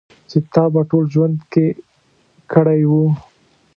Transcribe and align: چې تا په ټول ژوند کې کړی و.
چې 0.29 0.37
تا 0.53 0.63
په 0.73 0.81
ټول 0.89 1.05
ژوند 1.13 1.37
کې 1.51 1.65
کړی 2.53 2.81
و. 2.89 2.91